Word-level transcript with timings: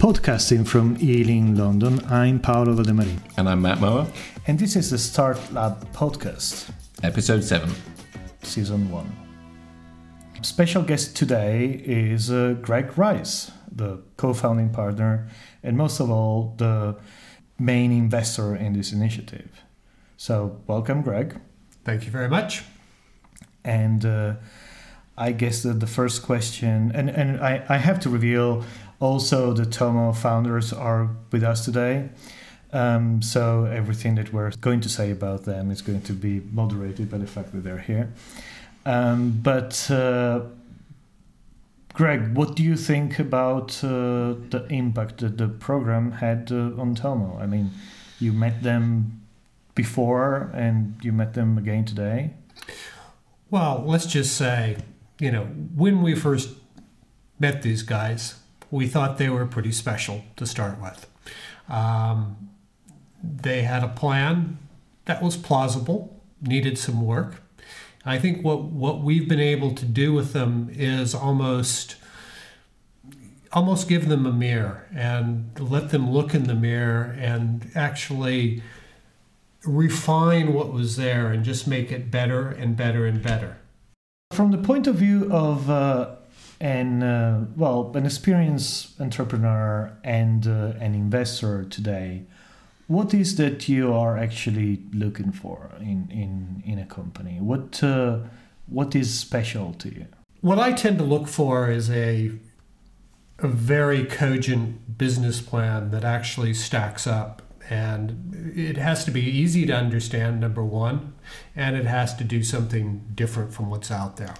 Podcasting 0.00 0.66
from 0.66 0.96
Ealing, 0.98 1.56
London, 1.56 2.02
I'm 2.08 2.40
Paolo 2.40 2.74
Vademarin. 2.74 3.18
And 3.36 3.46
I'm 3.46 3.60
Matt 3.60 3.82
Mower. 3.82 4.06
And 4.46 4.58
this 4.58 4.74
is 4.74 4.88
the 4.88 4.96
Start 4.96 5.38
Lab 5.52 5.92
podcast, 5.92 6.70
Episode 7.02 7.44
7, 7.44 7.70
Season 8.42 8.90
1. 8.90 9.16
Special 10.40 10.82
guest 10.82 11.14
today 11.14 11.82
is 11.84 12.30
uh, 12.30 12.54
Greg 12.62 12.96
Rice, 12.96 13.50
the 13.70 14.00
co 14.16 14.32
founding 14.32 14.70
partner 14.70 15.28
and 15.62 15.76
most 15.76 16.00
of 16.00 16.10
all, 16.10 16.54
the 16.56 16.96
main 17.58 17.92
investor 17.92 18.56
in 18.56 18.72
this 18.72 18.94
initiative. 18.94 19.50
So, 20.16 20.62
welcome, 20.66 21.02
Greg. 21.02 21.38
Thank 21.84 22.06
you 22.06 22.10
very 22.10 22.30
much. 22.30 22.62
And 23.64 24.06
uh, 24.06 24.36
I 25.18 25.32
guess 25.32 25.62
that 25.64 25.78
the 25.80 25.86
first 25.86 26.22
question, 26.22 26.90
and, 26.94 27.10
and 27.10 27.38
I, 27.38 27.62
I 27.68 27.76
have 27.76 28.00
to 28.00 28.08
reveal 28.08 28.64
also 29.00 29.52
the 29.52 29.66
Tomo 29.66 30.12
founders 30.12 30.72
are 30.72 31.10
with 31.32 31.42
us 31.42 31.64
today. 31.64 32.10
Um, 32.72 33.20
so 33.20 33.64
everything 33.64 34.14
that 34.14 34.32
we're 34.32 34.52
going 34.60 34.80
to 34.82 34.88
say 34.88 35.10
about 35.10 35.44
them 35.44 35.70
is 35.70 35.82
going 35.82 36.02
to 36.02 36.12
be 36.12 36.40
moderated 36.52 37.10
by 37.10 37.18
the 37.18 37.26
fact 37.26 37.52
that 37.52 37.64
they're 37.64 37.78
here. 37.78 38.12
Um, 38.86 39.40
but 39.42 39.90
uh, 39.90 40.42
Greg, 41.94 42.34
what 42.36 42.54
do 42.54 42.62
you 42.62 42.76
think 42.76 43.18
about 43.18 43.82
uh, 43.82 44.34
the 44.50 44.66
impact 44.70 45.18
that 45.18 45.38
the 45.38 45.48
program 45.48 46.12
had 46.12 46.52
uh, 46.52 46.80
on 46.80 46.94
Tomo? 46.94 47.36
I 47.40 47.46
mean, 47.46 47.70
you 48.20 48.32
met 48.32 48.62
them 48.62 49.22
before 49.74 50.50
and 50.54 50.96
you 51.02 51.12
met 51.12 51.34
them 51.34 51.58
again 51.58 51.84
today. 51.84 52.30
Well, 53.50 53.82
let's 53.84 54.06
just 54.06 54.36
say, 54.36 54.76
you 55.18 55.32
know, 55.32 55.44
when 55.74 56.02
we 56.02 56.14
first 56.14 56.50
met 57.40 57.62
these 57.62 57.82
guys, 57.82 58.39
we 58.70 58.86
thought 58.86 59.18
they 59.18 59.28
were 59.28 59.46
pretty 59.46 59.72
special 59.72 60.24
to 60.36 60.46
start 60.46 60.80
with. 60.80 61.06
Um, 61.68 62.50
they 63.22 63.62
had 63.62 63.82
a 63.82 63.88
plan 63.88 64.58
that 65.04 65.22
was 65.22 65.36
plausible, 65.36 66.20
needed 66.40 66.78
some 66.78 67.04
work. 67.04 67.42
I 68.04 68.18
think 68.18 68.44
what, 68.44 68.62
what 68.62 69.00
we've 69.00 69.28
been 69.28 69.40
able 69.40 69.74
to 69.74 69.84
do 69.84 70.12
with 70.12 70.32
them 70.32 70.70
is 70.72 71.14
almost 71.14 71.96
almost 73.52 73.88
give 73.88 74.08
them 74.08 74.26
a 74.26 74.32
mirror 74.32 74.86
and 74.94 75.50
let 75.58 75.90
them 75.90 76.08
look 76.08 76.34
in 76.34 76.44
the 76.44 76.54
mirror 76.54 77.16
and 77.18 77.68
actually 77.74 78.62
refine 79.64 80.52
what 80.52 80.72
was 80.72 80.96
there 80.96 81.32
and 81.32 81.44
just 81.44 81.66
make 81.66 81.90
it 81.90 82.10
better 82.10 82.48
and 82.48 82.76
better 82.76 83.06
and 83.06 83.20
better. 83.20 83.58
From 84.30 84.52
the 84.52 84.58
point 84.58 84.86
of 84.86 84.94
view 84.94 85.28
of 85.32 85.68
uh, 85.68 86.14
an 86.60 87.02
uh, 87.02 87.46
well, 87.56 87.90
an 87.94 88.04
experienced 88.04 89.00
entrepreneur 89.00 89.96
and 90.04 90.46
uh, 90.46 90.72
an 90.78 90.94
investor 90.94 91.64
today, 91.64 92.24
what 92.86 93.14
is 93.14 93.36
that 93.36 93.68
you 93.68 93.92
are 93.92 94.18
actually 94.18 94.82
looking 94.92 95.32
for 95.32 95.70
in 95.80 96.08
in 96.10 96.62
in 96.66 96.78
a 96.78 96.86
company? 96.86 97.38
What 97.40 97.82
uh, 97.82 98.18
what 98.66 98.94
is 98.94 99.18
special 99.18 99.72
to 99.74 99.88
you? 99.88 100.06
What 100.42 100.58
I 100.58 100.72
tend 100.72 100.98
to 100.98 101.04
look 101.04 101.28
for 101.28 101.70
is 101.70 101.90
a 101.90 102.32
a 103.38 103.48
very 103.48 104.04
cogent 104.04 104.98
business 104.98 105.40
plan 105.40 105.90
that 105.92 106.04
actually 106.04 106.52
stacks 106.52 107.06
up 107.06 107.42
and 107.70 108.52
it 108.54 108.76
has 108.76 109.04
to 109.04 109.10
be 109.10 109.22
easy 109.22 109.64
to 109.64 109.72
understand 109.72 110.40
number 110.40 110.64
one 110.64 111.14
and 111.56 111.76
it 111.76 111.86
has 111.86 112.14
to 112.16 112.24
do 112.24 112.42
something 112.42 113.02
different 113.14 113.52
from 113.52 113.70
what's 113.70 113.90
out 113.90 114.18
there 114.18 114.34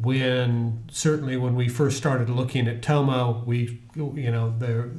when 0.00 0.84
certainly 0.90 1.36
when 1.36 1.54
we 1.54 1.68
first 1.68 1.96
started 1.96 2.28
looking 2.28 2.68
at 2.68 2.82
tomo 2.82 3.42
we 3.46 3.80
you 3.96 4.30
know 4.30 4.54
there 4.58 4.90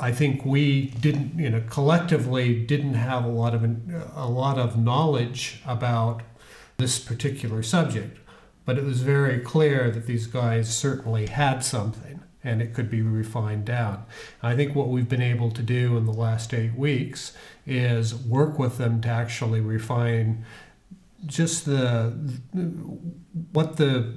I 0.00 0.12
think 0.12 0.46
we 0.46 0.86
didn't, 0.86 1.38
you 1.38 1.50
know, 1.50 1.62
collectively 1.68 2.64
didn't 2.64 2.94
have 2.94 3.24
a 3.24 3.28
lot 3.28 3.54
of 3.54 3.62
a 4.16 4.26
lot 4.26 4.58
of 4.58 4.78
knowledge 4.78 5.60
about 5.66 6.22
this 6.78 6.98
particular 6.98 7.62
subject, 7.62 8.18
but 8.64 8.78
it 8.78 8.84
was 8.84 9.02
very 9.02 9.40
clear 9.40 9.90
that 9.90 10.06
these 10.06 10.26
guys 10.26 10.74
certainly 10.74 11.26
had 11.26 11.62
something, 11.62 12.20
and 12.42 12.62
it 12.62 12.72
could 12.72 12.90
be 12.90 13.02
refined 13.02 13.66
down. 13.66 14.06
I 14.42 14.56
think 14.56 14.74
what 14.74 14.88
we've 14.88 15.08
been 15.08 15.20
able 15.20 15.50
to 15.50 15.62
do 15.62 15.98
in 15.98 16.06
the 16.06 16.12
last 16.12 16.54
eight 16.54 16.74
weeks 16.74 17.34
is 17.66 18.14
work 18.14 18.58
with 18.58 18.78
them 18.78 19.02
to 19.02 19.08
actually 19.08 19.60
refine 19.60 20.46
just 21.26 21.64
the 21.64 22.10
what 23.52 23.76
the 23.76 24.14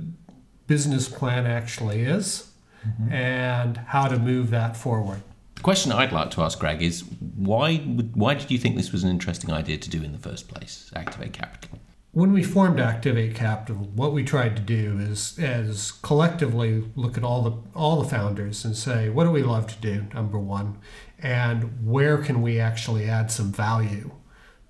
business 0.67 1.09
plan 1.09 1.45
actually 1.45 2.01
is 2.01 2.51
mm-hmm. 2.87 3.11
and 3.11 3.77
how 3.77 4.07
to 4.07 4.17
move 4.17 4.49
that 4.51 4.77
forward. 4.77 5.21
The 5.55 5.61
question 5.61 5.91
I'd 5.91 6.11
like 6.11 6.31
to 6.31 6.41
ask 6.41 6.59
Greg 6.59 6.81
is 6.81 7.03
why 7.35 7.77
why 7.77 8.33
did 8.33 8.51
you 8.51 8.57
think 8.57 8.75
this 8.75 8.91
was 8.91 9.03
an 9.03 9.09
interesting 9.09 9.51
idea 9.51 9.77
to 9.77 9.89
do 9.89 10.03
in 10.03 10.11
the 10.11 10.17
first 10.17 10.47
place, 10.47 10.91
Activate 10.95 11.33
Capital? 11.33 11.79
When 12.11 12.31
we 12.31 12.43
formed 12.43 12.79
Activate 12.79 13.33
Capital, 13.33 13.89
what 13.95 14.13
we 14.13 14.23
tried 14.23 14.55
to 14.55 14.61
do 14.61 14.99
is 14.99 15.39
as 15.39 15.91
collectively 15.91 16.83
look 16.95 17.17
at 17.17 17.23
all 17.23 17.41
the 17.41 17.57
all 17.75 18.01
the 18.01 18.09
founders 18.09 18.65
and 18.65 18.77
say, 18.77 19.09
what 19.09 19.23
do 19.23 19.31
we 19.31 19.41
love 19.41 19.67
to 19.67 19.81
do, 19.81 20.05
number 20.13 20.37
one, 20.37 20.77
and 21.19 21.85
where 21.85 22.17
can 22.17 22.41
we 22.41 22.59
actually 22.59 23.09
add 23.09 23.31
some 23.31 23.51
value 23.51 24.11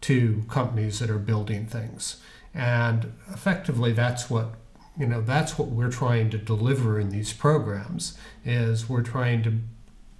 to 0.04 0.44
companies 0.50 1.00
that 1.00 1.10
are 1.10 1.18
building 1.18 1.66
things. 1.66 2.22
And 2.54 3.14
effectively 3.32 3.94
that's 3.94 4.30
what 4.30 4.56
you 4.98 5.08
know 5.08 5.22
that's 5.22 5.58
what 5.58 5.70
we're 5.70 5.92
trying 5.92 6.30
to 6.30 6.38
deliver 6.38 7.00
in 7.00 7.10
these 7.10 7.34
programs 7.34 8.16
is 8.46 8.88
we're 8.88 9.02
trying 9.02 9.42
to 9.44 9.60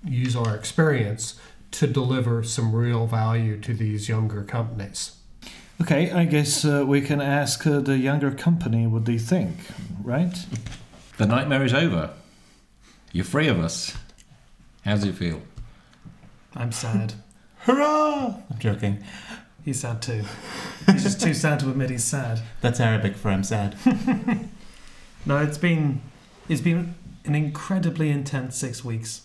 use 0.04 0.36
our 0.36 0.56
experience 0.56 1.40
to 1.72 1.86
deliver 1.86 2.44
some 2.44 2.74
real 2.74 3.06
value 3.06 3.60
to 3.60 3.74
these 3.74 4.10
younger 4.10 4.44
companies. 4.44 5.18
Okay, 5.82 6.12
I 6.12 6.26
guess 6.26 6.64
uh, 6.66 6.86
we 6.88 7.02
can 7.02 7.20
ask 7.20 7.66
uh, 7.68 7.80
the 7.80 7.98
younger 7.98 8.32
company 8.32 8.88
what 8.88 9.06
they 9.06 9.18
think, 9.18 9.58
right? 10.04 10.34
The 11.18 11.26
nightmare 11.26 11.66
is 11.66 11.74
over. 11.74 12.12
You're 13.12 13.26
free 13.26 13.48
of 13.48 13.60
us. 13.60 13.96
How 14.86 14.96
does 14.96 15.04
it 15.04 15.16
feel? 15.16 15.42
I'm 16.56 16.72
sad. 16.72 17.14
Hurrah! 17.60 18.36
I'm 18.50 18.60
joking. 18.60 19.04
He's 19.64 19.80
sad 19.80 20.02
too. 20.02 20.24
He's 20.92 21.04
just 21.04 21.22
too 21.22 21.34
sad 21.34 21.60
to 21.62 21.70
admit 21.70 21.90
he's 21.90 22.04
sad. 22.04 22.42
That's 22.62 22.80
Arabic 22.80 23.16
for 23.16 23.30
I'm 23.30 23.44
sad. 23.44 23.78
no, 25.26 25.38
it's 25.38 25.58
been 25.58 26.02
it's 26.50 26.62
been 26.62 26.96
an 27.24 27.36
incredibly 27.36 28.10
intense 28.10 28.58
six 28.58 28.84
weeks. 28.84 29.22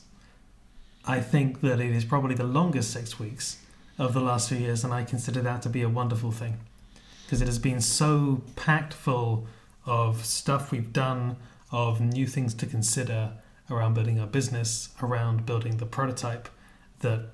I 1.05 1.21
think 1.21 1.61
that 1.63 1.81
it 1.81 1.91
is 1.91 2.05
probably 2.05 2.35
the 2.35 2.45
longest 2.45 2.93
six 2.93 3.19
weeks 3.19 3.59
of 3.99 4.15
the 4.15 4.21
last 4.21 4.49
few 4.49 4.59
years, 4.59 4.85
and 4.85 4.95
I 4.95 5.03
consider 5.03 5.41
that 5.43 5.63
to 5.63 5.69
be 5.69 5.83
a 5.83 5.89
wonderful 5.89 6.31
thing 6.31 6.59
because 7.25 7.43
it 7.43 7.47
has 7.47 7.59
been 7.59 7.81
so 7.81 8.43
packed 8.57 8.95
full 8.95 9.47
of 9.85 10.25
stuff 10.25 10.71
we've 10.71 10.93
done, 10.93 11.37
of 11.71 12.01
new 12.01 12.27
things 12.27 12.55
to 12.55 12.65
consider 12.65 13.33
around 13.71 13.95
building 13.95 14.19
our 14.19 14.27
business, 14.27 14.91
around 15.03 15.45
building 15.45 15.79
the 15.79 15.85
prototype, 15.85 16.49
that 17.01 17.27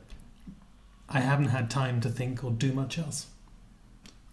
I 1.08 1.20
haven't 1.20 1.48
had 1.48 1.70
time 1.70 2.00
to 2.02 2.08
think 2.08 2.42
or 2.42 2.50
do 2.50 2.72
much 2.72 2.98
else. 2.98 3.26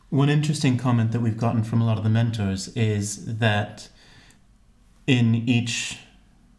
One 0.09 0.29
interesting 0.29 0.77
comment 0.77 1.11
that 1.11 1.21
we've 1.21 1.37
gotten 1.37 1.63
from 1.63 1.81
a 1.81 1.85
lot 1.85 1.97
of 1.97 2.03
the 2.03 2.09
mentors 2.09 2.67
is 2.69 3.37
that 3.37 3.89
in 5.07 5.35
each 5.35 5.99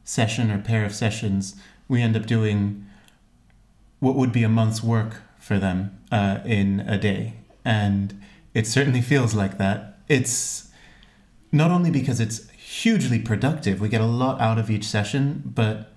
session 0.05 0.51
or 0.51 0.59
pair 0.59 0.85
of 0.85 0.95
sessions, 0.95 1.57
we 1.89 2.03
end 2.03 2.17
up 2.17 2.27
doing 2.27 2.87
what 4.01 4.17
would 4.17 4.33
be 4.33 4.43
a 4.43 4.49
month's 4.49 4.83
work 4.83 5.23
for 5.39 5.59
them 5.59 5.99
uh, 6.11 6.39
in 6.45 6.81
a 6.81 6.99
day. 6.99 7.35
And 7.65 8.23
it 8.55 8.67
certainly 8.67 9.01
feels 9.01 9.35
like 9.35 9.59
that. 9.59 9.99
It's 10.09 10.69
not 11.53 11.71
only 11.71 11.91
because 11.91 12.21
it's 12.21 12.49
hugely 12.51 13.19
productive, 13.19 13.81
we 13.81 13.89
get 13.89 14.01
a 14.01 14.07
lot 14.07 14.41
out 14.41 14.59
of 14.59 14.71
each 14.71 14.85
session, 14.85 15.43
but 15.45 15.93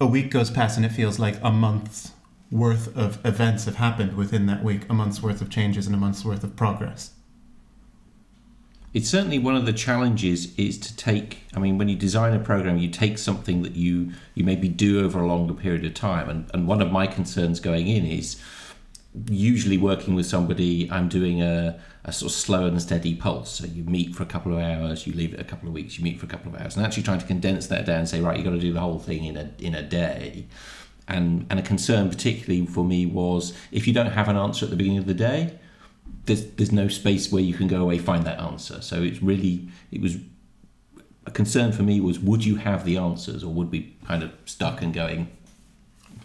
a 0.00 0.06
week 0.06 0.30
goes 0.30 0.50
past 0.50 0.76
and 0.76 0.86
it 0.86 0.92
feels 0.92 1.18
like 1.18 1.38
a 1.42 1.50
month's 1.50 2.12
worth 2.50 2.96
of 2.96 3.24
events 3.24 3.66
have 3.66 3.76
happened 3.76 4.16
within 4.16 4.46
that 4.46 4.64
week, 4.64 4.88
a 4.88 4.94
month's 4.94 5.22
worth 5.22 5.40
of 5.40 5.50
changes 5.50 5.86
and 5.86 5.94
a 5.94 5.98
month's 5.98 6.24
worth 6.24 6.44
of 6.44 6.56
progress. 6.56 7.12
It's 8.94 9.08
certainly 9.08 9.38
one 9.38 9.54
of 9.54 9.66
the 9.66 9.72
challenges 9.74 10.58
is 10.58 10.78
to 10.78 10.96
take 10.96 11.44
i 11.54 11.58
mean 11.58 11.76
when 11.76 11.88
you 11.88 11.96
design 11.96 12.32
a 12.32 12.38
program 12.38 12.78
you 12.78 12.88
take 12.88 13.18
something 13.18 13.62
that 13.62 13.76
you 13.76 14.12
you 14.34 14.44
maybe 14.44 14.68
do 14.68 15.04
over 15.04 15.20
a 15.20 15.26
longer 15.26 15.52
period 15.52 15.84
of 15.84 15.94
time. 15.94 16.30
And, 16.30 16.50
and 16.54 16.66
one 16.66 16.80
of 16.80 16.90
my 16.90 17.06
concerns 17.06 17.60
going 17.60 17.86
in 17.86 18.06
is 18.06 18.40
usually 19.26 19.76
working 19.76 20.14
with 20.14 20.24
somebody 20.26 20.90
i'm 20.90 21.08
doing 21.08 21.42
a, 21.42 21.78
a 22.04 22.12
sort 22.12 22.32
of 22.32 22.36
slow 22.36 22.66
and 22.66 22.80
steady 22.80 23.14
pulse. 23.14 23.50
So 23.50 23.66
you 23.66 23.84
meet 23.84 24.14
for 24.14 24.22
a 24.22 24.26
couple 24.26 24.54
of 24.54 24.58
hours 24.58 25.06
you 25.06 25.12
leave 25.12 25.34
it 25.34 25.40
a 25.40 25.44
couple 25.44 25.68
of 25.68 25.74
weeks 25.74 25.98
you 25.98 26.04
meet 26.04 26.18
for 26.18 26.24
a 26.24 26.28
couple 26.30 26.54
of 26.54 26.58
hours. 26.58 26.74
And 26.74 26.84
actually 26.86 27.02
trying 27.02 27.20
to 27.20 27.26
condense 27.26 27.66
that 27.66 27.84
down 27.84 28.00
and 28.00 28.08
say 28.08 28.22
right 28.22 28.36
you've 28.36 28.46
got 28.46 28.52
to 28.52 28.58
do 28.58 28.72
the 28.72 28.80
whole 28.80 28.98
thing 28.98 29.26
in 29.26 29.36
a 29.36 29.50
in 29.58 29.74
a 29.74 29.82
day 29.82 30.46
and 31.08 31.46
and 31.50 31.58
a 31.58 31.62
concern 31.62 32.08
particularly 32.08 32.64
for 32.66 32.84
me 32.84 33.06
was 33.06 33.52
if 33.72 33.86
you 33.86 33.92
don't 33.92 34.12
have 34.12 34.28
an 34.28 34.36
answer 34.36 34.64
at 34.64 34.70
the 34.70 34.76
beginning 34.76 34.98
of 34.98 35.06
the 35.06 35.14
day 35.14 35.58
there's 36.26 36.44
there's 36.52 36.72
no 36.72 36.88
space 36.88 37.32
where 37.32 37.42
you 37.42 37.54
can 37.54 37.66
go 37.66 37.80
away 37.80 37.98
find 37.98 38.24
that 38.24 38.38
answer. 38.38 38.80
So 38.80 39.02
it's 39.02 39.22
really 39.22 39.68
it 39.90 40.00
was 40.00 40.16
a 41.26 41.30
concern 41.30 41.72
for 41.72 41.82
me 41.82 42.00
was 42.00 42.18
would 42.20 42.44
you 42.44 42.56
have 42.56 42.84
the 42.84 42.96
answers 42.96 43.42
or 43.42 43.52
would 43.52 43.70
we 43.70 43.96
kind 44.06 44.22
of 44.22 44.32
stuck 44.44 44.80
and 44.80 44.94
going 44.94 45.30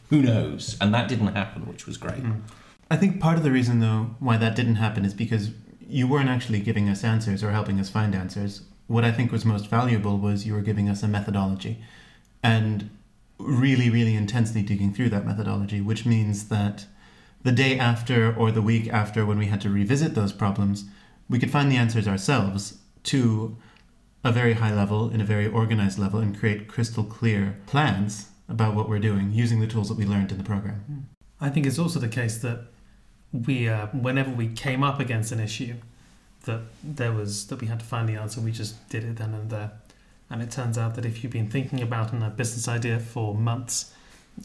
Who 0.09 0.21
knows? 0.21 0.77
And 0.79 0.93
that 0.93 1.07
didn't 1.07 1.33
happen, 1.35 1.65
which 1.65 1.87
was 1.87 1.97
great. 1.97 2.23
Mm. 2.23 2.41
I 2.91 2.97
think 2.97 3.19
part 3.19 3.37
of 3.37 3.43
the 3.43 3.51
reason, 3.51 3.79
though, 3.79 4.15
why 4.19 4.37
that 4.37 4.55
didn't 4.55 4.75
happen 4.75 5.05
is 5.05 5.13
because 5.13 5.51
you 5.87 6.07
weren't 6.07 6.29
actually 6.29 6.59
giving 6.59 6.87
us 6.87 7.03
answers 7.03 7.43
or 7.43 7.51
helping 7.51 7.79
us 7.79 7.89
find 7.89 8.13
answers. 8.13 8.61
What 8.87 9.03
I 9.03 9.11
think 9.11 9.31
was 9.31 9.45
most 9.45 9.67
valuable 9.67 10.19
was 10.19 10.45
you 10.45 10.53
were 10.53 10.61
giving 10.61 10.87
us 10.89 11.01
a 11.01 11.07
methodology 11.07 11.79
and 12.43 12.89
really, 13.37 13.89
really 13.89 14.15
intensely 14.15 14.61
digging 14.61 14.93
through 14.93 15.09
that 15.09 15.25
methodology, 15.25 15.81
which 15.81 16.05
means 16.05 16.49
that 16.49 16.85
the 17.43 17.51
day 17.51 17.77
after 17.77 18.33
or 18.35 18.51
the 18.51 18.61
week 18.61 18.87
after, 18.87 19.25
when 19.25 19.37
we 19.37 19.47
had 19.47 19.61
to 19.61 19.69
revisit 19.69 20.15
those 20.15 20.31
problems, 20.31 20.85
we 21.29 21.39
could 21.39 21.51
find 21.51 21.71
the 21.71 21.75
answers 21.75 22.07
ourselves 22.07 22.77
to 23.03 23.57
a 24.23 24.31
very 24.31 24.53
high 24.53 24.73
level, 24.73 25.09
in 25.09 25.19
a 25.19 25.25
very 25.25 25.47
organized 25.47 25.99
level, 25.99 26.19
and 26.19 26.37
create 26.37 26.67
crystal 26.67 27.03
clear 27.03 27.59
plans 27.65 28.29
about 28.47 28.75
what 28.75 28.87
we're 28.87 28.99
doing 28.99 29.31
using 29.31 29.59
the 29.59 29.67
tools 29.67 29.89
that 29.89 29.97
we 29.97 30.05
learned 30.05 30.31
in 30.31 30.37
the 30.37 30.43
program. 30.43 31.07
I 31.41 31.49
think 31.49 31.65
it's 31.65 31.79
also 31.79 31.99
the 31.99 32.07
case 32.07 32.37
that 32.37 32.67
we, 33.33 33.67
uh, 33.67 33.87
whenever 33.87 34.31
we 34.31 34.47
came 34.47 34.83
up 34.83 34.99
against 34.99 35.31
an 35.31 35.39
issue, 35.39 35.75
that 36.45 36.61
there 36.83 37.11
was 37.11 37.47
that 37.47 37.59
we 37.59 37.67
had 37.67 37.79
to 37.79 37.85
find 37.85 38.07
the 38.07 38.15
answer. 38.15 38.39
We 38.39 38.51
just 38.51 38.87
did 38.89 39.03
it 39.03 39.17
then 39.17 39.33
and 39.33 39.49
there, 39.49 39.71
and 40.33 40.41
it 40.41 40.49
turns 40.49 40.79
out 40.79 40.95
that 40.95 41.05
if 41.05 41.23
you've 41.23 41.31
been 41.31 41.47
thinking 41.47 41.79
about 41.83 42.11
a 42.11 42.29
business 42.31 42.67
idea 42.67 42.99
for 42.99 43.35
months 43.35 43.93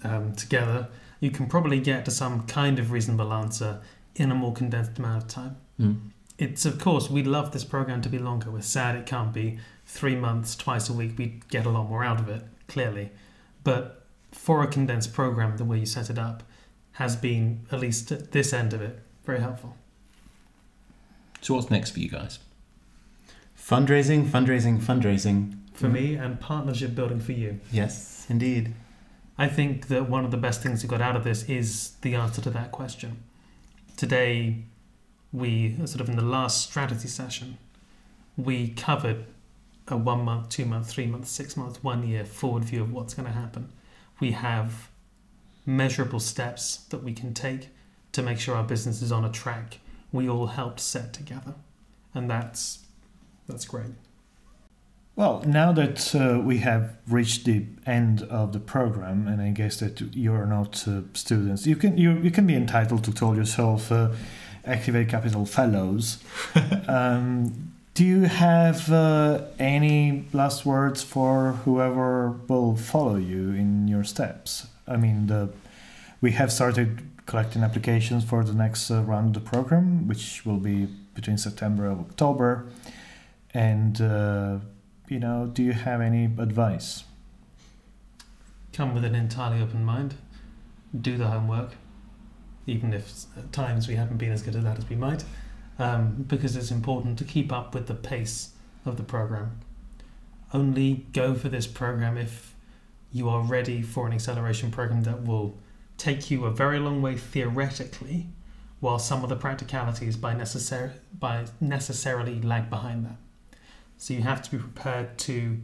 um, 0.04 0.34
together, 0.34 0.88
you 1.18 1.30
can 1.30 1.46
probably 1.46 1.80
get 1.80 2.04
to 2.04 2.10
some 2.10 2.46
kind 2.46 2.78
of 2.78 2.92
reasonable 2.92 3.32
answer 3.32 3.80
in 4.14 4.30
a 4.30 4.34
more 4.34 4.52
condensed 4.52 4.98
amount 4.98 5.22
of 5.22 5.28
time. 5.28 5.56
Mm. 5.80 6.10
It's 6.36 6.66
of 6.66 6.78
course 6.78 7.08
we'd 7.08 7.26
love 7.26 7.52
this 7.52 7.64
program 7.64 8.02
to 8.02 8.10
be 8.10 8.18
longer. 8.18 8.50
We're 8.50 8.60
sad 8.60 8.96
it 8.96 9.06
can't 9.06 9.32
be 9.32 9.60
three 9.86 10.14
months, 10.14 10.54
twice 10.54 10.90
a 10.90 10.92
week. 10.92 11.16
We'd 11.16 11.48
get 11.48 11.64
a 11.64 11.70
lot 11.70 11.88
more 11.88 12.04
out 12.04 12.20
of 12.20 12.28
it, 12.28 12.42
clearly, 12.66 13.10
but 13.64 14.04
for 14.30 14.62
a 14.62 14.66
condensed 14.66 15.14
program, 15.14 15.56
the 15.56 15.64
way 15.64 15.78
you 15.78 15.86
set 15.86 16.10
it 16.10 16.18
up 16.18 16.42
has 16.92 17.16
been 17.16 17.66
at 17.72 17.80
least 17.80 18.12
at 18.12 18.32
this 18.32 18.52
end 18.52 18.74
of 18.74 18.82
it 18.82 19.00
very 19.24 19.40
helpful. 19.40 19.74
So, 21.40 21.54
what's 21.54 21.70
next 21.70 21.92
for 21.92 22.00
you 22.00 22.10
guys? 22.10 22.40
Fundraising, 23.68 24.24
fundraising, 24.24 24.80
fundraising. 24.80 25.58
For 25.74 25.90
me, 25.90 26.14
and 26.14 26.40
partnership 26.40 26.94
building 26.94 27.20
for 27.20 27.32
you. 27.32 27.60
Yes, 27.70 28.24
indeed. 28.30 28.72
I 29.36 29.46
think 29.46 29.88
that 29.88 30.08
one 30.08 30.24
of 30.24 30.30
the 30.30 30.38
best 30.38 30.62
things 30.62 30.82
we 30.82 30.88
got 30.88 31.02
out 31.02 31.16
of 31.16 31.22
this 31.22 31.42
is 31.50 31.90
the 32.00 32.14
answer 32.14 32.40
to 32.40 32.50
that 32.50 32.72
question. 32.72 33.22
Today, 33.98 34.64
we, 35.34 35.76
sort 35.84 36.00
of 36.00 36.08
in 36.08 36.16
the 36.16 36.24
last 36.24 36.62
strategy 36.62 37.08
session, 37.08 37.58
we 38.38 38.68
covered 38.70 39.26
a 39.86 39.98
one 39.98 40.24
month, 40.24 40.48
two 40.48 40.64
month, 40.64 40.88
three 40.88 41.06
month, 41.06 41.28
six 41.28 41.54
months, 41.54 41.84
one 41.84 42.08
year 42.08 42.24
forward 42.24 42.64
view 42.64 42.80
of 42.80 42.90
what's 42.90 43.12
going 43.12 43.26
to 43.26 43.34
happen. 43.38 43.68
We 44.18 44.30
have 44.30 44.88
measurable 45.66 46.20
steps 46.20 46.78
that 46.88 47.04
we 47.04 47.12
can 47.12 47.34
take 47.34 47.68
to 48.12 48.22
make 48.22 48.40
sure 48.40 48.56
our 48.56 48.64
business 48.64 49.02
is 49.02 49.12
on 49.12 49.26
a 49.26 49.30
track 49.30 49.80
we 50.10 50.26
all 50.26 50.46
helped 50.46 50.80
set 50.80 51.12
together. 51.12 51.54
And 52.14 52.30
that's 52.30 52.78
that's 53.48 53.64
great. 53.64 53.92
Well, 55.16 55.42
now 55.44 55.72
that 55.72 56.14
uh, 56.14 56.38
we 56.38 56.58
have 56.58 56.96
reached 57.08 57.44
the 57.44 57.64
end 57.86 58.22
of 58.22 58.52
the 58.52 58.60
program, 58.60 59.26
and 59.26 59.42
I 59.42 59.50
guess 59.50 59.80
that 59.80 60.00
you're 60.14 60.46
not 60.46 60.86
uh, 60.86 61.00
students, 61.12 61.66
you 61.66 61.74
can 61.74 61.98
you, 61.98 62.12
you 62.18 62.30
can 62.30 62.46
be 62.46 62.54
entitled 62.54 63.02
to 63.04 63.12
call 63.12 63.34
yourself 63.34 63.90
uh, 63.90 64.10
Activate 64.64 65.08
Capital 65.08 65.44
Fellows. 65.44 66.18
um, 66.86 67.72
do 67.94 68.04
you 68.04 68.22
have 68.22 68.92
uh, 68.92 69.42
any 69.58 70.24
last 70.32 70.64
words 70.64 71.02
for 71.02 71.54
whoever 71.64 72.30
will 72.46 72.76
follow 72.76 73.16
you 73.16 73.50
in 73.50 73.88
your 73.88 74.04
steps? 74.04 74.68
I 74.86 74.96
mean, 74.96 75.26
the, 75.26 75.50
we 76.20 76.30
have 76.30 76.52
started 76.52 77.02
collecting 77.26 77.64
applications 77.64 78.22
for 78.22 78.44
the 78.44 78.54
next 78.54 78.88
uh, 78.88 79.02
round 79.02 79.34
of 79.34 79.42
the 79.42 79.50
program, 79.50 80.06
which 80.06 80.46
will 80.46 80.58
be 80.58 80.86
between 81.14 81.38
September 81.38 81.90
and 81.90 81.98
October, 81.98 82.66
and 83.54 84.00
uh, 84.00 84.58
you 85.08 85.18
know, 85.18 85.50
do 85.52 85.62
you 85.62 85.72
have 85.72 86.00
any 86.00 86.24
advice? 86.24 87.04
Come 88.72 88.94
with 88.94 89.04
an 89.04 89.14
entirely 89.14 89.62
open 89.62 89.84
mind. 89.84 90.14
Do 90.98 91.16
the 91.16 91.28
homework, 91.28 91.72
even 92.66 92.92
if 92.92 93.24
at 93.36 93.52
times 93.52 93.88
we 93.88 93.96
haven't 93.96 94.18
been 94.18 94.32
as 94.32 94.42
good 94.42 94.56
at 94.56 94.64
that 94.64 94.78
as 94.78 94.88
we 94.88 94.96
might, 94.96 95.24
um, 95.78 96.24
because 96.28 96.56
it's 96.56 96.70
important 96.70 97.18
to 97.18 97.24
keep 97.24 97.52
up 97.52 97.74
with 97.74 97.86
the 97.86 97.94
pace 97.94 98.50
of 98.84 98.96
the 98.96 99.02
program. 99.02 99.60
Only 100.52 101.06
go 101.12 101.34
for 101.34 101.48
this 101.48 101.66
program 101.66 102.16
if 102.16 102.54
you 103.12 103.28
are 103.28 103.42
ready 103.42 103.82
for 103.82 104.06
an 104.06 104.12
acceleration 104.12 104.70
program 104.70 105.02
that 105.02 105.24
will 105.24 105.58
take 105.96 106.30
you 106.30 106.44
a 106.44 106.50
very 106.50 106.78
long 106.78 107.02
way 107.02 107.16
theoretically, 107.16 108.28
while 108.80 108.98
some 108.98 109.22
of 109.22 109.28
the 109.28 109.36
practicalities 109.36 110.16
by 110.16 110.34
necessary 110.34 110.92
by 111.18 111.46
necessarily 111.60 112.40
lag 112.40 112.70
behind 112.70 113.04
that. 113.04 113.16
So 113.98 114.14
you 114.14 114.22
have 114.22 114.42
to 114.42 114.50
be 114.50 114.58
prepared 114.58 115.18
to 115.18 115.58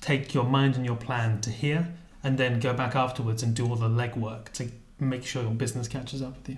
take 0.00 0.32
your 0.32 0.44
mind 0.44 0.76
and 0.76 0.86
your 0.86 0.96
plan 0.96 1.40
to 1.42 1.50
here 1.50 1.92
and 2.22 2.38
then 2.38 2.60
go 2.60 2.72
back 2.72 2.96
afterwards 2.96 3.42
and 3.42 3.54
do 3.54 3.68
all 3.68 3.76
the 3.76 3.88
legwork 3.88 4.52
to 4.52 4.70
make 4.98 5.24
sure 5.24 5.42
your 5.42 5.52
business 5.52 5.88
catches 5.88 6.22
up 6.22 6.36
with 6.36 6.48
you. 6.48 6.56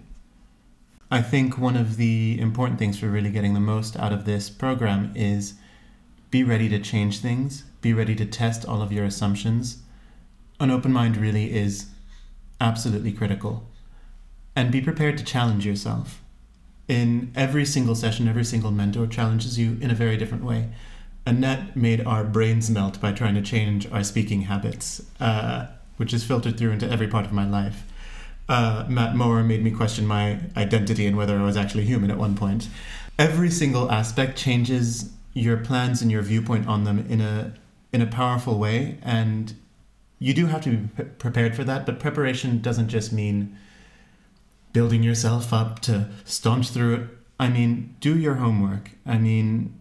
I 1.10 1.22
think 1.22 1.56
one 1.56 1.76
of 1.76 1.96
the 1.96 2.38
important 2.38 2.78
things 2.78 2.98
for 2.98 3.08
really 3.08 3.30
getting 3.30 3.54
the 3.54 3.60
most 3.60 3.96
out 3.96 4.12
of 4.12 4.26
this 4.26 4.50
program 4.50 5.10
is 5.14 5.54
be 6.30 6.44
ready 6.44 6.68
to 6.68 6.78
change 6.78 7.20
things, 7.20 7.62
be 7.80 7.94
ready 7.94 8.14
to 8.14 8.26
test 8.26 8.66
all 8.66 8.82
of 8.82 8.92
your 8.92 9.06
assumptions. 9.06 9.78
An 10.60 10.70
open 10.70 10.92
mind 10.92 11.16
really 11.16 11.56
is 11.56 11.86
absolutely 12.60 13.12
critical. 13.12 13.66
And 14.54 14.70
be 14.70 14.82
prepared 14.82 15.16
to 15.18 15.24
challenge 15.24 15.64
yourself. 15.64 16.22
In 16.88 17.32
every 17.34 17.64
single 17.64 17.94
session, 17.94 18.28
every 18.28 18.44
single 18.44 18.70
mentor 18.70 19.06
challenges 19.06 19.58
you 19.58 19.78
in 19.80 19.90
a 19.90 19.94
very 19.94 20.16
different 20.16 20.44
way. 20.44 20.68
Annette 21.28 21.76
made 21.76 22.00
our 22.06 22.24
brains 22.24 22.70
melt 22.70 22.98
by 23.02 23.12
trying 23.12 23.34
to 23.34 23.42
change 23.42 23.86
our 23.92 24.02
speaking 24.02 24.42
habits, 24.42 25.02
uh, 25.20 25.66
which 25.98 26.14
is 26.14 26.24
filtered 26.24 26.56
through 26.56 26.70
into 26.70 26.90
every 26.90 27.06
part 27.06 27.26
of 27.26 27.32
my 27.32 27.46
life. 27.46 27.82
Uh, 28.48 28.86
Matt 28.88 29.14
Mower 29.14 29.42
made 29.44 29.62
me 29.62 29.70
question 29.70 30.06
my 30.06 30.40
identity 30.56 31.06
and 31.06 31.18
whether 31.18 31.38
I 31.38 31.42
was 31.42 31.54
actually 31.54 31.84
human 31.84 32.10
at 32.10 32.16
one 32.16 32.34
point. 32.34 32.68
Every 33.18 33.50
single 33.50 33.90
aspect 33.92 34.38
changes 34.38 35.12
your 35.34 35.58
plans 35.58 36.00
and 36.00 36.10
your 36.10 36.22
viewpoint 36.22 36.66
on 36.66 36.84
them 36.84 37.04
in 37.10 37.20
a 37.20 37.52
in 37.92 38.00
a 38.00 38.06
powerful 38.06 38.58
way, 38.58 38.98
and 39.02 39.54
you 40.18 40.32
do 40.32 40.46
have 40.46 40.62
to 40.62 40.70
be 40.70 40.88
pre- 40.88 41.04
prepared 41.04 41.54
for 41.54 41.64
that. 41.64 41.84
But 41.84 42.00
preparation 42.00 42.62
doesn't 42.62 42.88
just 42.88 43.12
mean 43.12 43.54
building 44.72 45.02
yourself 45.02 45.52
up 45.52 45.80
to 45.80 46.08
staunch 46.24 46.70
through 46.70 46.94
it. 46.94 47.08
I 47.38 47.48
mean, 47.48 47.96
do 48.00 48.18
your 48.18 48.36
homework. 48.36 48.92
I 49.04 49.18
mean, 49.18 49.77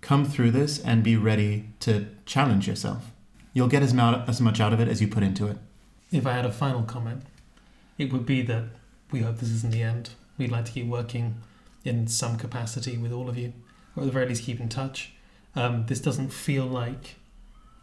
come 0.00 0.24
through 0.24 0.50
this 0.50 0.78
and 0.78 1.02
be 1.02 1.16
ready 1.16 1.70
to 1.80 2.06
challenge 2.26 2.66
yourself. 2.66 3.10
You'll 3.52 3.68
get 3.68 3.82
as, 3.82 3.92
mou- 3.92 4.22
as 4.26 4.40
much 4.40 4.60
out 4.60 4.72
of 4.72 4.80
it 4.80 4.88
as 4.88 5.00
you 5.00 5.08
put 5.08 5.22
into 5.22 5.46
it. 5.46 5.58
If 6.12 6.26
I 6.26 6.32
had 6.32 6.46
a 6.46 6.52
final 6.52 6.82
comment, 6.82 7.22
it 7.98 8.12
would 8.12 8.26
be 8.26 8.42
that 8.42 8.64
we 9.10 9.20
hope 9.20 9.38
this 9.38 9.50
isn't 9.50 9.72
the 9.72 9.82
end. 9.82 10.10
We'd 10.38 10.50
like 10.50 10.64
to 10.66 10.72
keep 10.72 10.86
working 10.86 11.36
in 11.84 12.06
some 12.06 12.36
capacity 12.36 12.96
with 12.96 13.12
all 13.12 13.28
of 13.28 13.36
you, 13.36 13.52
or 13.96 14.02
at 14.02 14.06
the 14.06 14.12
very 14.12 14.26
least 14.26 14.44
keep 14.44 14.60
in 14.60 14.68
touch. 14.68 15.12
Um, 15.54 15.86
this 15.86 16.00
doesn't 16.00 16.32
feel 16.32 16.64
like 16.64 17.16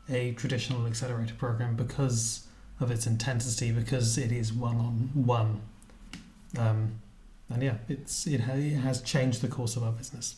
a 0.09 0.31
traditional 0.33 0.87
accelerator 0.87 1.33
program 1.35 1.75
because 1.75 2.47
of 2.79 2.91
its 2.91 3.05
intensity, 3.05 3.71
because 3.71 4.17
it 4.17 4.31
is 4.31 4.53
one 4.53 4.77
on 4.77 5.11
one. 5.13 5.61
And 7.49 7.63
yeah, 7.63 7.77
it's 7.87 8.27
it, 8.27 8.41
ha- 8.41 8.53
it 8.53 8.77
has 8.77 9.01
changed 9.01 9.41
the 9.41 9.47
course 9.47 9.75
of 9.75 9.83
our 9.83 9.91
business. 9.91 10.35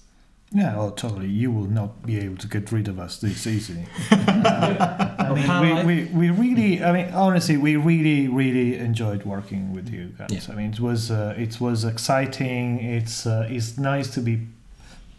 Yeah, 0.51 0.77
well, 0.77 0.91
totally. 0.91 1.27
You 1.27 1.51
will 1.51 1.69
not 1.69 2.05
be 2.05 2.19
able 2.19 2.37
to 2.37 2.47
get 2.47 2.71
rid 2.71 2.87
of 2.87 2.99
us 2.99 3.17
this 3.19 3.45
easily. 3.45 3.85
I 4.11 5.61
mean, 5.61 5.85
we, 5.85 6.05
we, 6.05 6.11
we 6.11 6.29
really, 6.31 6.83
I 6.83 6.91
mean, 6.91 7.13
honestly, 7.13 7.57
we 7.57 7.75
really, 7.75 8.27
really 8.27 8.77
enjoyed 8.77 9.25
working 9.25 9.73
with 9.73 9.89
you 9.89 10.11
guys. 10.17 10.47
Yeah. 10.47 10.53
I 10.53 10.57
mean, 10.57 10.71
it 10.71 10.79
was, 10.79 11.11
uh, 11.11 11.35
it 11.37 11.61
was 11.61 11.85
exciting. 11.85 12.79
It's, 12.79 13.27
uh, 13.27 13.47
it's 13.49 13.77
nice 13.77 14.11
to 14.15 14.21
be 14.21 14.47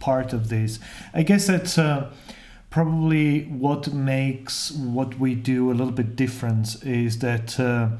part 0.00 0.32
of 0.32 0.48
this. 0.48 0.80
I 1.14 1.22
guess 1.22 1.46
that's 1.46 1.78
uh, 1.78 2.10
probably 2.70 3.42
what 3.44 3.92
makes 3.92 4.72
what 4.72 5.18
we 5.20 5.36
do 5.36 5.70
a 5.70 5.74
little 5.74 5.92
bit 5.92 6.16
different 6.16 6.82
is 6.84 7.20
that 7.20 7.60
uh, 7.60 7.90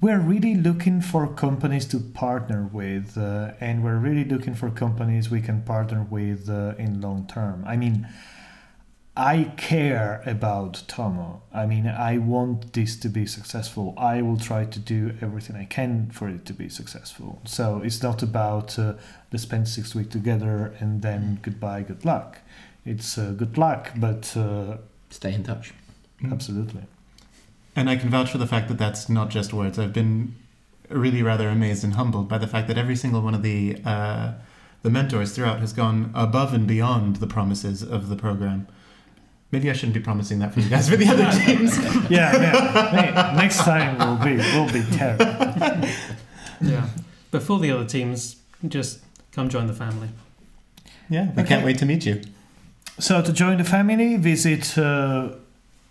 we're 0.00 0.18
really 0.18 0.54
looking 0.54 1.00
for 1.00 1.26
companies 1.28 1.86
to 1.86 1.98
partner 2.00 2.68
with, 2.72 3.18
uh, 3.18 3.52
and 3.60 3.84
we're 3.84 3.98
really 3.98 4.24
looking 4.24 4.54
for 4.54 4.70
companies 4.70 5.30
we 5.30 5.40
can 5.40 5.62
partner 5.62 6.06
with 6.08 6.48
uh, 6.48 6.74
in 6.78 7.00
long 7.00 7.26
term. 7.26 7.64
I 7.66 7.76
mean, 7.76 8.08
I 9.16 9.52
care 9.56 10.22
about 10.24 10.84
Tomo. 10.88 11.42
I 11.52 11.66
mean, 11.66 11.86
I 11.86 12.16
want 12.18 12.72
this 12.72 12.96
to 13.00 13.08
be 13.08 13.26
successful. 13.26 13.92
I 13.98 14.22
will 14.22 14.38
try 14.38 14.64
to 14.64 14.78
do 14.78 15.14
everything 15.20 15.56
I 15.56 15.64
can 15.64 16.10
for 16.10 16.28
it 16.28 16.46
to 16.46 16.52
be 16.54 16.68
successful. 16.68 17.42
So 17.44 17.82
it's 17.84 18.02
not 18.02 18.22
about 18.22 18.78
uh, 18.78 18.94
let's 19.32 19.42
spend 19.42 19.68
six 19.68 19.94
weeks 19.94 20.10
together 20.10 20.74
and 20.78 21.02
then 21.02 21.40
goodbye, 21.42 21.82
good 21.82 22.04
luck. 22.04 22.38
It's 22.86 23.18
uh, 23.18 23.32
good 23.32 23.58
luck, 23.58 23.92
but 23.96 24.34
uh, 24.36 24.78
Stay 25.10 25.34
in 25.34 25.42
touch. 25.42 25.74
absolutely. 26.30 26.82
And 27.76 27.88
I 27.88 27.96
can 27.96 28.10
vouch 28.10 28.30
for 28.30 28.38
the 28.38 28.46
fact 28.46 28.68
that 28.68 28.78
that's 28.78 29.08
not 29.08 29.30
just 29.30 29.52
words. 29.52 29.78
I've 29.78 29.92
been 29.92 30.34
really 30.88 31.22
rather 31.22 31.48
amazed 31.48 31.84
and 31.84 31.94
humbled 31.94 32.28
by 32.28 32.36
the 32.38 32.46
fact 32.48 32.66
that 32.68 32.76
every 32.76 32.96
single 32.96 33.20
one 33.22 33.34
of 33.34 33.42
the 33.42 33.78
uh, 33.84 34.32
the 34.82 34.90
mentors 34.90 35.32
throughout 35.32 35.60
has 35.60 35.72
gone 35.72 36.10
above 36.14 36.52
and 36.54 36.66
beyond 36.66 37.16
the 37.16 37.26
promises 37.26 37.82
of 37.82 38.08
the 38.08 38.16
program. 38.16 38.66
Maybe 39.52 39.68
I 39.70 39.72
shouldn't 39.72 39.94
be 39.94 40.00
promising 40.00 40.38
that 40.40 40.54
for 40.54 40.60
you 40.60 40.68
guys 40.68 40.88
for 40.88 40.96
the 40.96 41.06
other 41.08 41.30
teams. 41.44 41.76
Yeah, 42.10 42.32
yeah. 42.40 42.90
Hey, 42.90 43.36
next 43.36 43.58
time 43.58 43.98
will 43.98 44.24
be 44.24 44.36
will 44.36 44.72
be 44.72 44.82
terrible. 44.96 45.26
Yeah. 46.60 46.88
But 47.30 47.42
for 47.42 47.58
the 47.60 47.70
other 47.70 47.84
teams, 47.84 48.36
just 48.66 49.00
come 49.32 49.48
join 49.48 49.66
the 49.68 49.72
family. 49.72 50.08
Yeah, 51.08 51.26
we 51.34 51.42
Okay. 51.42 51.48
can't 51.48 51.64
wait 51.64 51.78
to 51.78 51.86
meet 51.86 52.04
you. 52.06 52.22
So 52.98 53.22
to 53.22 53.32
join 53.32 53.58
the 53.58 53.64
family, 53.64 54.16
visit 54.16 54.76
uh, 54.78 55.30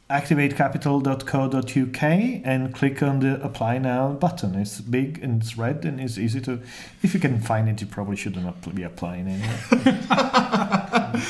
activatecapital.co.uk 0.10 2.04
and 2.44 2.74
click 2.74 3.04
on 3.04 3.20
the 3.20 3.40
apply 3.44 3.78
now 3.78 4.12
button. 4.14 4.56
It's 4.56 4.82
big 4.82 5.24
and 5.24 5.42
it's 5.42 5.58
red 5.58 5.86
and 5.86 6.00
it's 6.00 6.18
easy 6.18 6.42
to. 6.42 6.62
If 7.04 7.14
you 7.14 7.20
can 7.20 7.40
find 7.40 7.70
it, 7.70 7.80
you 7.82 7.88
probably 7.88 8.16
shouldn't 8.16 8.76
be 8.76 8.84
applying 8.84 9.28
anyway. 9.28 9.58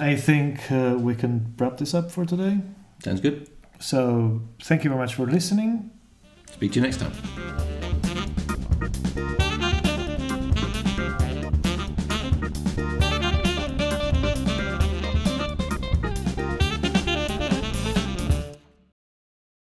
I 0.00 0.14
think 0.16 0.70
uh, 0.70 0.96
we 0.98 1.14
can 1.14 1.54
wrap 1.58 1.76
this 1.78 1.92
up 1.92 2.10
for 2.10 2.24
today. 2.24 2.60
Sounds 3.04 3.20
good. 3.20 3.50
So 3.80 4.42
thank 4.62 4.84
you 4.84 4.90
very 4.90 5.00
much 5.00 5.14
for 5.14 5.26
listening. 5.26 5.90
Speak 6.50 6.72
to 6.72 6.80
you 6.80 6.86
next 6.86 6.98
time. 6.98 7.12